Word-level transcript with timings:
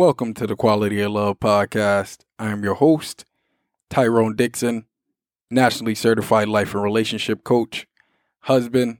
Welcome 0.00 0.32
to 0.36 0.46
the 0.46 0.56
Quality 0.56 1.02
of 1.02 1.12
Love 1.12 1.40
podcast. 1.40 2.20
I 2.38 2.48
am 2.52 2.64
your 2.64 2.76
host, 2.76 3.26
Tyrone 3.90 4.34
Dixon, 4.34 4.86
nationally 5.50 5.94
certified 5.94 6.48
life 6.48 6.72
and 6.72 6.82
relationship 6.82 7.44
coach, 7.44 7.86
husband, 8.44 8.96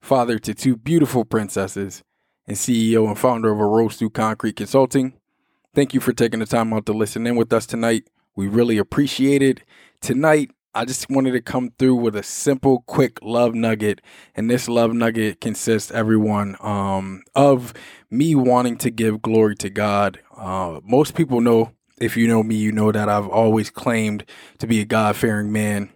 father 0.00 0.40
to 0.40 0.52
two 0.52 0.76
beautiful 0.76 1.24
princesses, 1.24 2.02
and 2.48 2.56
CEO 2.56 3.06
and 3.06 3.16
founder 3.16 3.52
of 3.52 3.60
a 3.60 3.64
Rose 3.64 3.94
Through 3.94 4.10
Concrete 4.10 4.56
Consulting. 4.56 5.12
Thank 5.72 5.94
you 5.94 6.00
for 6.00 6.12
taking 6.12 6.40
the 6.40 6.46
time 6.46 6.74
out 6.74 6.86
to 6.86 6.92
listen 6.92 7.28
in 7.28 7.36
with 7.36 7.52
us 7.52 7.64
tonight. 7.64 8.10
We 8.34 8.48
really 8.48 8.76
appreciate 8.76 9.40
it. 9.40 9.60
Tonight, 10.00 10.50
I 10.76 10.84
just 10.84 11.08
wanted 11.08 11.30
to 11.32 11.40
come 11.40 11.70
through 11.78 11.94
with 11.94 12.16
a 12.16 12.24
simple, 12.24 12.82
quick 12.88 13.20
love 13.22 13.54
nugget, 13.54 14.00
and 14.34 14.50
this 14.50 14.68
love 14.68 14.92
nugget 14.92 15.40
consists, 15.40 15.92
everyone, 15.92 16.56
um, 16.58 17.22
of 17.36 17.72
me 18.10 18.34
wanting 18.34 18.76
to 18.78 18.90
give 18.90 19.22
glory 19.22 19.54
to 19.56 19.70
God. 19.70 20.18
Uh, 20.36 20.80
most 20.82 21.14
people 21.14 21.40
know, 21.40 21.72
if 22.00 22.16
you 22.16 22.28
know 22.28 22.42
me, 22.42 22.56
you 22.56 22.72
know 22.72 22.92
that 22.92 23.08
I've 23.08 23.28
always 23.28 23.70
claimed 23.70 24.24
to 24.58 24.66
be 24.66 24.80
a 24.80 24.84
God 24.84 25.16
fearing 25.16 25.52
man. 25.52 25.90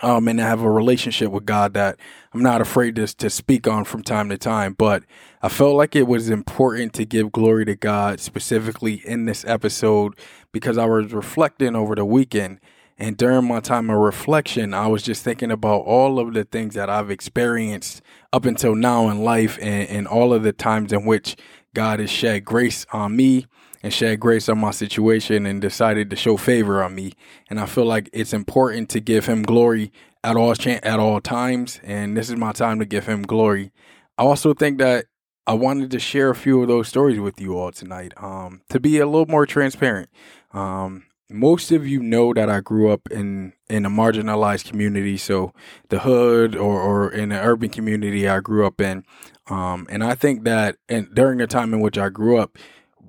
Um, 0.00 0.28
and 0.28 0.40
I 0.40 0.46
have 0.46 0.62
a 0.62 0.70
relationship 0.70 1.32
with 1.32 1.44
God 1.44 1.74
that 1.74 1.98
I'm 2.32 2.42
not 2.42 2.60
afraid 2.60 2.94
to, 2.96 3.06
to 3.06 3.28
speak 3.28 3.66
on 3.66 3.84
from 3.84 4.02
time 4.02 4.28
to 4.28 4.38
time. 4.38 4.74
But 4.74 5.02
I 5.42 5.48
felt 5.48 5.74
like 5.74 5.96
it 5.96 6.06
was 6.06 6.30
important 6.30 6.92
to 6.94 7.04
give 7.04 7.32
glory 7.32 7.64
to 7.64 7.74
God 7.74 8.20
specifically 8.20 9.02
in 9.04 9.24
this 9.24 9.44
episode 9.44 10.16
because 10.52 10.78
I 10.78 10.84
was 10.84 11.12
reflecting 11.12 11.74
over 11.74 11.96
the 11.96 12.04
weekend 12.04 12.60
and 13.00 13.16
during 13.16 13.46
my 13.46 13.60
time 13.60 13.90
of 13.90 13.98
reflection, 13.98 14.74
I 14.74 14.88
was 14.88 15.04
just 15.04 15.22
thinking 15.22 15.52
about 15.52 15.82
all 15.82 16.18
of 16.18 16.34
the 16.34 16.42
things 16.42 16.74
that 16.74 16.90
I've 16.90 17.12
experienced 17.12 18.02
up 18.32 18.44
until 18.44 18.74
now 18.74 19.08
in 19.08 19.22
life 19.22 19.56
and, 19.62 19.88
and 19.88 20.08
all 20.08 20.34
of 20.34 20.42
the 20.42 20.52
times 20.52 20.92
in 20.92 21.04
which 21.04 21.36
God 21.78 22.00
has 22.00 22.10
shed 22.10 22.44
grace 22.44 22.84
on 22.92 23.14
me 23.14 23.46
and 23.84 23.94
shed 23.94 24.18
grace 24.18 24.48
on 24.48 24.58
my 24.58 24.72
situation 24.72 25.46
and 25.46 25.60
decided 25.60 26.10
to 26.10 26.16
show 26.16 26.36
favor 26.36 26.82
on 26.82 26.92
me. 26.92 27.12
And 27.48 27.60
I 27.60 27.66
feel 27.66 27.84
like 27.84 28.10
it's 28.12 28.32
important 28.32 28.88
to 28.88 28.98
give 28.98 29.26
him 29.26 29.44
glory 29.44 29.92
at 30.24 30.34
all 30.34 30.56
at 30.60 30.98
all 30.98 31.20
times. 31.20 31.78
And 31.84 32.16
this 32.16 32.30
is 32.30 32.34
my 32.34 32.50
time 32.50 32.80
to 32.80 32.84
give 32.84 33.06
him 33.06 33.22
glory. 33.22 33.70
I 34.18 34.24
also 34.24 34.54
think 34.54 34.78
that 34.78 35.04
I 35.46 35.52
wanted 35.52 35.92
to 35.92 36.00
share 36.00 36.30
a 36.30 36.34
few 36.34 36.60
of 36.62 36.66
those 36.66 36.88
stories 36.88 37.20
with 37.20 37.40
you 37.40 37.56
all 37.56 37.70
tonight 37.70 38.12
um, 38.16 38.62
to 38.70 38.80
be 38.80 38.98
a 38.98 39.06
little 39.06 39.26
more 39.26 39.46
transparent. 39.46 40.10
Um, 40.52 41.04
most 41.30 41.70
of 41.72 41.86
you 41.86 42.02
know 42.02 42.32
that 42.32 42.48
I 42.48 42.60
grew 42.60 42.90
up 42.90 43.10
in 43.10 43.52
in 43.68 43.84
a 43.84 43.90
marginalized 43.90 44.68
community, 44.68 45.16
so 45.16 45.52
the 45.90 46.00
hood 46.00 46.56
or 46.56 46.80
or 46.80 47.12
in 47.12 47.30
the 47.30 47.40
urban 47.40 47.68
community 47.68 48.28
I 48.28 48.40
grew 48.40 48.66
up 48.66 48.80
in, 48.80 49.04
um, 49.48 49.86
and 49.90 50.02
I 50.02 50.14
think 50.14 50.44
that 50.44 50.76
and 50.88 51.14
during 51.14 51.38
the 51.38 51.46
time 51.46 51.74
in 51.74 51.80
which 51.80 51.98
I 51.98 52.08
grew 52.08 52.38
up, 52.38 52.56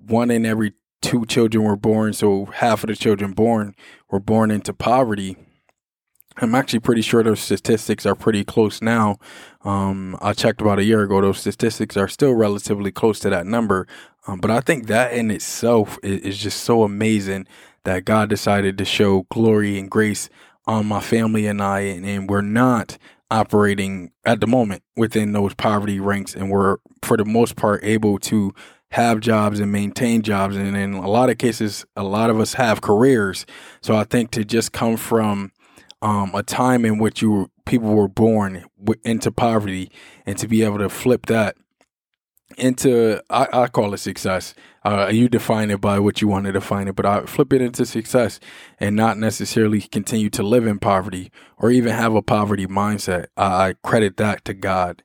one 0.08 0.32
in 0.32 0.46
every 0.46 0.74
two 1.02 1.26
children 1.26 1.64
were 1.64 1.78
born, 1.78 2.14
so 2.14 2.46
half 2.46 2.84
of 2.84 2.88
the 2.88 2.96
children 2.96 3.32
born 3.32 3.74
were 4.10 4.20
born 4.20 4.52
into 4.52 4.74
poverty. 4.74 5.38
I'm 6.42 6.56
actually 6.56 6.80
pretty 6.80 7.02
sure 7.02 7.22
those 7.22 7.42
statistics 7.42 8.06
are 8.06 8.16
pretty 8.16 8.46
close 8.46 8.82
now. 8.82 9.18
Um, 9.66 10.18
I 10.22 10.32
checked 10.34 10.62
about 10.62 10.80
a 10.80 10.84
year 10.84 11.04
ago; 11.04 11.22
those 11.22 11.40
statistics 11.40 11.96
are 11.96 12.10
still 12.10 12.34
relatively 12.34 12.92
close 12.92 13.20
to 13.22 13.30
that 13.30 13.46
number. 13.46 13.88
Um, 14.28 14.40
but 14.40 14.52
I 14.52 14.60
think 14.60 14.88
that 14.88 15.14
in 15.14 15.32
itself 15.32 15.98
is, 16.04 16.22
is 16.22 16.38
just 16.38 16.64
so 16.64 16.84
amazing 16.84 17.48
that 17.84 18.06
God 18.06 18.30
decided 18.30 18.78
to 18.78 18.86
show 18.86 19.26
glory 19.32 19.80
and 19.80 19.90
grace 19.90 20.30
on 20.66 20.86
my 20.86 21.00
family 21.00 21.48
and 21.48 21.62
I, 21.62 21.80
and, 21.82 22.06
and 22.06 22.30
we're 22.30 22.42
not 22.42 22.98
operating 23.32 24.12
at 24.26 24.42
the 24.42 24.48
moment 24.48 24.84
within 24.96 25.34
those 25.34 25.54
poverty 25.54 26.00
ranks, 26.00 26.36
and 26.36 26.50
we're 26.50 26.78
for 27.02 27.18
the 27.18 27.26
most 27.26 27.56
part 27.56 27.84
able 27.84 28.20
to 28.20 28.54
have 28.92 29.20
jobs 29.20 29.60
and 29.60 29.72
maintain 29.72 30.22
jobs, 30.22 30.56
and 30.56 30.76
in 30.76 30.94
a 30.94 31.08
lot 31.08 31.30
of 31.30 31.38
cases, 31.38 31.86
a 31.96 32.04
lot 32.04 32.30
of 32.30 32.40
us 32.40 32.56
have 32.56 32.82
careers. 32.82 33.46
So 33.82 33.96
I 33.96 34.04
think 34.04 34.32
to 34.32 34.44
just 34.44 34.72
come 34.72 34.98
from 34.98 35.52
um, 36.02 36.32
a 36.34 36.42
time 36.42 36.86
in 36.86 36.98
which 36.98 37.22
you 37.22 37.32
were, 37.32 37.46
people 37.66 37.94
were 37.94 38.08
born 38.08 38.66
into 39.04 39.32
poverty, 39.32 39.92
and 40.26 40.38
to 40.40 40.48
be 40.48 40.64
able 40.64 40.80
to 40.80 40.90
flip 40.90 41.28
that 41.28 41.56
into 42.58 43.22
I, 43.30 43.48
I 43.54 43.68
call 43.68 43.94
it 43.94 44.00
success. 44.00 44.56
Uh, 44.84 45.10
you 45.12 45.28
define 45.28 45.72
it 45.72 45.82
by 45.82 46.00
what 46.00 46.22
you 46.22 46.28
want 46.28 46.46
to 46.46 46.52
define 46.52 46.88
it, 46.88 46.96
but 46.96 47.06
I 47.06 47.26
flip 47.26 47.52
it 47.54 47.62
into 47.62 47.86
success 47.86 48.40
and 48.80 48.96
not 48.96 49.18
necessarily 49.18 49.82
continue 49.82 50.30
to 50.32 50.44
live 50.44 50.66
in 50.66 50.80
poverty 50.80 51.32
or 51.58 51.72
even 51.72 51.94
have 51.94 52.16
a 52.16 52.22
poverty 52.22 52.66
mindset. 52.66 53.28
I, 53.36 53.70
I 53.70 53.74
credit 53.84 54.18
that 54.18 54.46
to 54.46 54.54
God. 54.54 55.04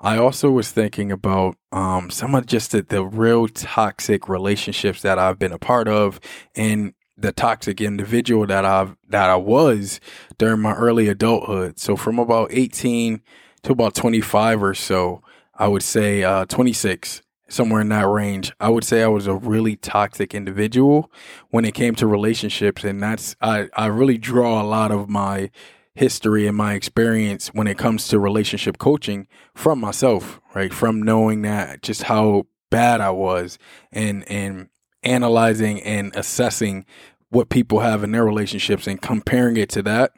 I 0.00 0.18
also 0.18 0.50
was 0.50 0.70
thinking 0.70 1.10
about 1.10 1.56
um, 1.72 2.10
some 2.10 2.34
of 2.34 2.44
just 2.44 2.72
the, 2.72 2.82
the 2.82 3.02
real 3.02 3.48
toxic 3.48 4.28
relationships 4.28 5.00
that 5.00 5.18
I've 5.18 5.38
been 5.38 5.52
a 5.52 5.58
part 5.58 5.88
of 5.88 6.20
and 6.54 6.92
the 7.16 7.32
toxic 7.32 7.80
individual 7.80 8.46
that 8.46 8.64
I've 8.64 8.96
that 9.08 9.30
I 9.30 9.36
was 9.36 10.00
during 10.36 10.60
my 10.60 10.74
early 10.74 11.08
adulthood. 11.08 11.78
So 11.78 11.96
from 11.96 12.18
about 12.18 12.48
18 12.52 13.22
to 13.62 13.72
about 13.72 13.94
25 13.94 14.62
or 14.62 14.74
so, 14.74 15.22
I 15.54 15.68
would 15.68 15.82
say 15.82 16.22
uh, 16.22 16.44
26, 16.46 17.22
somewhere 17.48 17.80
in 17.80 17.88
that 17.90 18.06
range. 18.06 18.52
I 18.60 18.68
would 18.68 18.84
say 18.84 19.02
I 19.02 19.08
was 19.08 19.26
a 19.26 19.34
really 19.34 19.76
toxic 19.76 20.34
individual 20.34 21.10
when 21.50 21.64
it 21.64 21.74
came 21.74 21.94
to 21.96 22.06
relationships, 22.06 22.84
and 22.84 23.02
that's 23.02 23.36
I 23.40 23.68
I 23.76 23.86
really 23.86 24.18
draw 24.18 24.62
a 24.62 24.66
lot 24.66 24.90
of 24.90 25.08
my 25.08 25.50
history 25.94 26.46
and 26.46 26.56
my 26.56 26.74
experience 26.74 27.48
when 27.48 27.66
it 27.66 27.78
comes 27.78 28.08
to 28.08 28.18
relationship 28.18 28.78
coaching 28.78 29.28
from 29.54 29.78
myself, 29.78 30.40
right? 30.54 30.72
From 30.72 31.02
knowing 31.02 31.42
that 31.42 31.82
just 31.82 32.04
how 32.04 32.46
bad 32.70 33.00
I 33.00 33.10
was 33.10 33.58
and 33.92 34.28
and 34.28 34.68
analyzing 35.02 35.82
and 35.82 36.14
assessing 36.16 36.86
what 37.28 37.48
people 37.48 37.80
have 37.80 38.02
in 38.02 38.12
their 38.12 38.24
relationships 38.24 38.86
and 38.86 39.00
comparing 39.00 39.56
it 39.56 39.68
to 39.68 39.82
that 39.82 40.12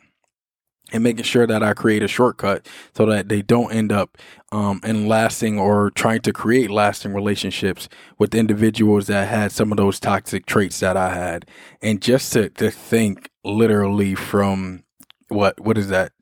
and 0.92 1.02
making 1.02 1.24
sure 1.24 1.46
that 1.46 1.62
I 1.62 1.74
create 1.74 2.02
a 2.02 2.08
shortcut 2.08 2.66
so 2.94 3.06
that 3.06 3.28
they 3.28 3.42
don't 3.42 3.72
end 3.72 3.90
up 3.90 4.18
um, 4.52 4.80
in 4.84 5.08
lasting 5.08 5.58
or 5.58 5.90
trying 5.90 6.20
to 6.22 6.32
create 6.32 6.70
lasting 6.70 7.12
relationships 7.12 7.88
with 8.18 8.34
individuals 8.34 9.08
that 9.08 9.28
had 9.28 9.52
some 9.52 9.72
of 9.72 9.78
those 9.78 9.98
toxic 9.98 10.46
traits 10.46 10.80
that 10.80 10.96
I 10.96 11.14
had. 11.14 11.46
And 11.82 12.00
just 12.00 12.32
to, 12.34 12.50
to 12.50 12.70
think 12.70 13.30
literally 13.44 14.14
from 14.14 14.84
what 15.28 15.58
what 15.60 15.76
is 15.76 15.88
that 15.88 16.12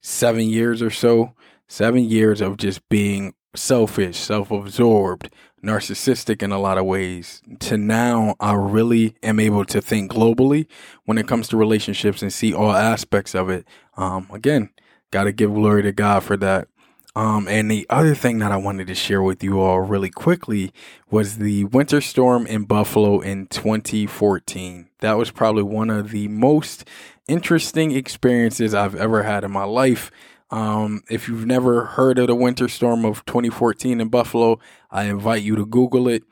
seven 0.00 0.48
years 0.48 0.82
or 0.82 0.90
so, 0.90 1.34
seven 1.68 2.04
years 2.04 2.40
of 2.40 2.56
just 2.56 2.88
being 2.88 3.34
selfish, 3.54 4.16
self-absorbed, 4.16 5.30
narcissistic 5.62 6.42
in 6.42 6.52
a 6.52 6.58
lot 6.58 6.78
of 6.78 6.84
ways 6.84 7.40
to 7.60 7.76
now 7.76 8.34
I 8.40 8.54
really 8.54 9.14
am 9.22 9.38
able 9.38 9.64
to 9.66 9.80
think 9.80 10.10
globally 10.12 10.66
when 11.04 11.18
it 11.18 11.28
comes 11.28 11.48
to 11.48 11.56
relationships 11.56 12.22
and 12.22 12.32
see 12.32 12.52
all 12.52 12.72
aspects 12.72 13.34
of 13.34 13.48
it. 13.48 13.66
Um, 13.96 14.28
again, 14.32 14.70
got 15.10 15.24
to 15.24 15.32
give 15.32 15.54
glory 15.54 15.82
to 15.82 15.92
God 15.92 16.24
for 16.24 16.36
that. 16.38 16.68
Um, 17.14 17.46
and 17.46 17.70
the 17.70 17.86
other 17.90 18.14
thing 18.14 18.38
that 18.38 18.52
I 18.52 18.56
wanted 18.56 18.86
to 18.86 18.94
share 18.94 19.22
with 19.22 19.44
you 19.44 19.60
all 19.60 19.80
really 19.80 20.08
quickly 20.08 20.72
was 21.10 21.36
the 21.36 21.64
winter 21.64 22.00
storm 22.00 22.46
in 22.46 22.64
Buffalo 22.64 23.20
in 23.20 23.48
2014. 23.48 24.88
That 25.00 25.18
was 25.18 25.30
probably 25.30 25.62
one 25.62 25.90
of 25.90 26.10
the 26.10 26.28
most 26.28 26.88
interesting 27.28 27.92
experiences 27.92 28.72
I've 28.72 28.94
ever 28.94 29.24
had 29.24 29.44
in 29.44 29.50
my 29.50 29.64
life. 29.64 30.10
Um, 30.52 31.02
if 31.08 31.28
you've 31.28 31.46
never 31.46 31.86
heard 31.86 32.18
of 32.18 32.26
the 32.26 32.34
winter 32.34 32.68
storm 32.68 33.06
of 33.06 33.24
2014 33.24 34.00
in 34.00 34.08
Buffalo, 34.08 34.60
I 34.90 35.04
invite 35.04 35.42
you 35.42 35.56
to 35.56 35.64
Google 35.64 36.08
it. 36.08 36.24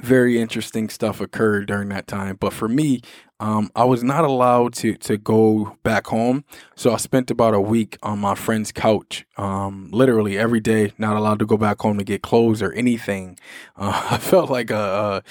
Very 0.00 0.40
interesting 0.40 0.88
stuff 0.88 1.20
occurred 1.20 1.68
during 1.68 1.88
that 1.90 2.08
time. 2.08 2.36
But 2.40 2.52
for 2.52 2.66
me, 2.66 3.00
um, 3.38 3.70
I 3.76 3.84
was 3.84 4.02
not 4.02 4.24
allowed 4.24 4.72
to 4.74 4.94
to 4.96 5.16
go 5.16 5.76
back 5.84 6.06
home, 6.08 6.44
so 6.74 6.92
I 6.92 6.96
spent 6.96 7.30
about 7.30 7.54
a 7.54 7.60
week 7.60 7.98
on 8.02 8.18
my 8.18 8.34
friend's 8.34 8.72
couch, 8.72 9.24
um, 9.36 9.90
literally 9.92 10.36
every 10.38 10.60
day. 10.60 10.92
Not 10.98 11.16
allowed 11.16 11.38
to 11.40 11.46
go 11.46 11.56
back 11.56 11.80
home 11.80 11.98
to 11.98 12.04
get 12.04 12.22
clothes 12.22 12.62
or 12.62 12.72
anything. 12.72 13.38
Uh, 13.76 14.08
I 14.10 14.18
felt 14.18 14.50
like 14.50 14.70
a, 14.70 14.76
a, 14.76 15.22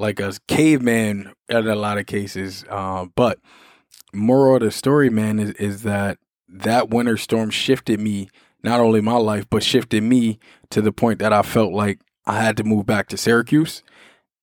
like 0.00 0.20
a 0.20 0.32
caveman 0.48 1.32
in 1.48 1.68
a 1.68 1.74
lot 1.74 1.98
of 1.98 2.06
cases. 2.06 2.64
Uh, 2.68 3.06
but 3.14 3.38
moral 4.12 4.56
of 4.56 4.62
the 4.62 4.70
story, 4.70 5.10
man, 5.10 5.38
is 5.38 5.50
is 5.52 5.82
that 5.82 6.18
that 6.52 6.90
winter 6.90 7.16
storm 7.16 7.50
shifted 7.50 8.00
me, 8.00 8.28
not 8.62 8.80
only 8.80 9.00
my 9.00 9.16
life, 9.16 9.46
but 9.48 9.62
shifted 9.62 10.02
me 10.02 10.38
to 10.70 10.82
the 10.82 10.92
point 10.92 11.18
that 11.20 11.32
I 11.32 11.42
felt 11.42 11.72
like 11.72 12.00
I 12.26 12.40
had 12.40 12.56
to 12.58 12.64
move 12.64 12.86
back 12.86 13.08
to 13.08 13.16
Syracuse. 13.16 13.82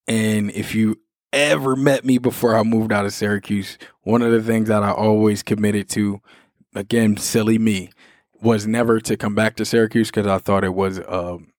And 0.07 0.51
if 0.51 0.73
you 0.73 0.99
ever 1.33 1.75
met 1.75 2.05
me 2.05 2.17
before 2.17 2.55
I 2.55 2.63
moved 2.63 2.91
out 2.91 3.05
of 3.05 3.13
Syracuse, 3.13 3.77
one 4.01 4.21
of 4.21 4.31
the 4.31 4.41
things 4.41 4.69
that 4.69 4.83
I 4.83 4.91
always 4.91 5.43
committed 5.43 5.89
to, 5.89 6.21
again, 6.73 7.17
silly 7.17 7.57
me, 7.57 7.91
was 8.41 8.67
never 8.67 8.99
to 9.01 9.17
come 9.17 9.35
back 9.35 9.55
to 9.57 9.65
Syracuse 9.65 10.09
because 10.09 10.27
I 10.27 10.37
thought 10.37 10.63
it 10.63 10.73
was 10.73 10.99
um, 11.07 11.51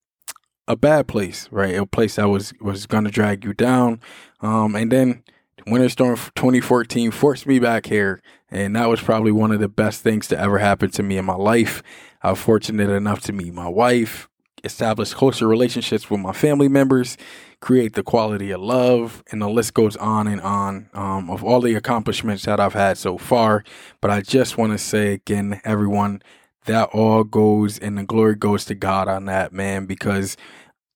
a 0.67 0.77
bad 0.77 1.09
place, 1.09 1.49
right? 1.51 1.75
A 1.75 1.87
place 1.87 2.17
that 2.17 2.29
was 2.29 2.53
was 2.61 2.87
going 2.87 3.05
to 3.05 3.11
drag 3.11 3.45
you 3.45 3.53
down. 3.53 4.01
Um, 4.41 4.75
and 4.75 4.93
then 4.93 5.25
Winter 5.67 5.89
Storm 5.89 6.17
2014 6.17 7.11
forced 7.11 7.47
me 7.47 7.59
back 7.59 7.87
here, 7.87 8.23
and 8.51 8.77
that 8.77 8.89
was 8.89 9.01
probably 9.01 9.33
one 9.33 9.53
of 9.53 9.61
the 9.61 9.69
best 9.69 10.03
things 10.03 10.29
to 10.29 10.39
ever 10.39 10.59
happen 10.59 10.91
to 10.93 11.03
me 11.03 11.19
in 11.19 11.25
my 11.25 11.35
life. 11.35 11.83
I 12.23 12.31
was 12.31 12.41
fortunate 12.41 12.91
enough 12.91 13.21
to 13.23 13.33
meet 13.33 13.53
my 13.53 13.69
wife, 13.69 14.29
establish 14.65 15.13
closer 15.15 15.47
relationships 15.47 16.11
with 16.11 16.21
my 16.21 16.33
family 16.33 16.69
members, 16.69 17.17
create 17.61 17.95
the 17.95 18.03
quality 18.03 18.51
of 18.51 18.61
love, 18.61 19.23
and 19.31 19.43
the 19.43 19.49
list 19.49 19.75
goes 19.75 19.97
on 19.97 20.27
and 20.27 20.41
on 20.41 20.89
um, 20.95 21.31
of 21.31 21.45
all 21.45 21.61
the 21.61 21.75
accomplishments 21.75 22.45
that 22.45 22.61
I've 22.61 22.75
had 22.75 22.97
so 22.97 23.19
far. 23.19 23.65
But 24.01 24.11
I 24.11 24.21
just 24.21 24.57
want 24.57 24.73
to 24.73 24.79
say 24.79 25.13
again, 25.15 25.61
everyone, 25.65 26.23
that 26.65 26.89
all 26.93 27.25
goes 27.25 27.79
and 27.79 27.99
the 27.99 28.05
glory 28.05 28.37
goes 28.37 28.65
to 28.67 28.75
God 28.75 29.09
on 29.09 29.25
that, 29.25 29.53
man, 29.53 29.87
because 29.87 30.37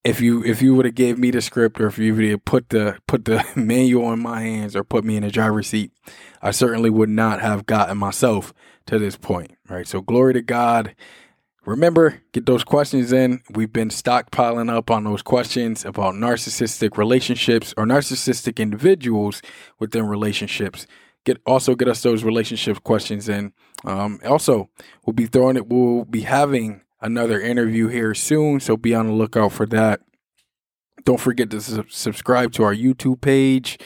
if 0.04 0.20
you 0.20 0.44
if 0.44 0.60
you 0.60 0.74
would 0.74 0.84
have 0.84 0.94
gave 0.94 1.18
me 1.18 1.30
the 1.30 1.40
script 1.40 1.80
or 1.80 1.86
if 1.86 1.98
you 1.98 2.14
would 2.14 2.24
have 2.24 2.44
put 2.44 2.70
the 2.70 2.98
put 3.06 3.24
the 3.24 3.44
manual 3.56 4.12
in 4.12 4.20
my 4.20 4.40
hands 4.40 4.74
or 4.74 4.84
put 4.84 5.04
me 5.04 5.16
in 5.16 5.22
the 5.22 5.30
driver's 5.30 5.68
seat, 5.68 5.92
I 6.40 6.50
certainly 6.50 6.90
would 6.90 7.08
not 7.08 7.40
have 7.40 7.66
gotten 7.66 7.98
myself 7.98 8.52
to 8.86 8.98
this 8.98 9.16
point. 9.16 9.56
Right. 9.68 9.86
So 9.86 10.00
glory 10.00 10.34
to 10.34 10.42
God. 10.42 10.94
Remember, 11.64 12.20
get 12.32 12.44
those 12.44 12.64
questions 12.64 13.12
in. 13.12 13.40
We've 13.54 13.72
been 13.72 13.90
stockpiling 13.90 14.68
up 14.68 14.90
on 14.90 15.04
those 15.04 15.22
questions 15.22 15.84
about 15.84 16.14
narcissistic 16.14 16.96
relationships 16.96 17.72
or 17.76 17.84
narcissistic 17.84 18.56
individuals 18.56 19.42
within 19.78 20.08
relationships. 20.08 20.88
Get 21.24 21.40
also 21.46 21.76
get 21.76 21.86
us 21.86 22.02
those 22.02 22.24
relationship 22.24 22.82
questions 22.82 23.28
in. 23.28 23.52
Um, 23.84 24.18
also, 24.26 24.70
we'll 25.06 25.14
be 25.14 25.26
throwing 25.26 25.56
it. 25.56 25.68
We'll 25.68 26.04
be 26.04 26.22
having 26.22 26.80
another 27.02 27.40
interview 27.40 27.88
here 27.88 28.14
soon, 28.14 28.60
so 28.60 28.76
be 28.76 28.94
on 28.94 29.06
the 29.06 29.12
lookout 29.12 29.52
for 29.52 29.66
that. 29.66 30.00
Don't 31.04 31.20
forget 31.20 31.50
to 31.50 31.60
su- 31.60 31.84
subscribe 31.88 32.52
to 32.52 32.62
our 32.62 32.74
YouTube 32.74 33.20
page. 33.20 33.78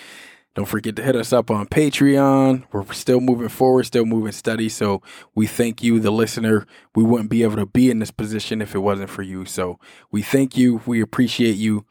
Don't 0.55 0.67
forget 0.67 0.97
to 0.97 1.03
hit 1.03 1.15
us 1.17 1.35
up 1.35 1.51
on 1.51 1.67
Patreon. 1.67 2.65
We're 2.73 2.91
still 2.93 3.21
moving 3.21 3.51
forward, 3.51 3.85
still 3.85 4.07
moving 4.07 4.33
steady. 4.33 4.71
So 4.71 5.03
we 5.35 5.47
thank 5.47 5.83
you, 5.83 6.01
the 6.01 6.11
listener. 6.11 6.67
We 6.95 7.03
wouldn't 7.03 7.29
be 7.29 7.43
able 7.43 7.57
to 7.57 7.67
be 7.67 7.91
in 7.91 7.99
this 7.99 8.11
position 8.11 8.63
if 8.63 8.75
it 8.75 8.79
wasn't 8.79 9.11
for 9.11 9.23
you. 9.23 9.45
So 9.45 9.79
we 10.11 10.23
thank 10.23 10.57
you. 10.57 10.81
We 10.87 11.03
appreciate 11.03 11.57
you. 11.57 11.85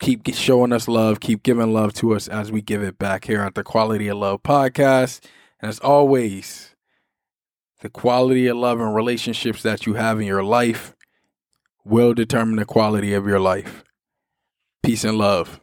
Keep 0.00 0.34
showing 0.34 0.72
us 0.72 0.88
love. 0.88 1.20
Keep 1.20 1.44
giving 1.44 1.72
love 1.72 1.92
to 1.94 2.14
us 2.14 2.26
as 2.26 2.50
we 2.50 2.60
give 2.60 2.82
it 2.82 2.98
back 2.98 3.24
here 3.24 3.40
at 3.40 3.54
the 3.54 3.62
Quality 3.62 4.08
of 4.08 4.18
Love 4.18 4.42
podcast. 4.42 5.20
And 5.60 5.68
as 5.68 5.78
always, 5.78 6.74
the 7.80 7.88
quality 7.88 8.46
of 8.46 8.56
love 8.56 8.80
and 8.80 8.94
relationships 8.94 9.62
that 9.62 9.86
you 9.86 9.94
have 9.94 10.20
in 10.20 10.26
your 10.26 10.42
life 10.42 10.94
will 11.84 12.12
determine 12.14 12.56
the 12.56 12.64
quality 12.64 13.14
of 13.14 13.26
your 13.26 13.40
life. 13.40 13.84
Peace 14.82 15.04
and 15.04 15.16
love. 15.16 15.60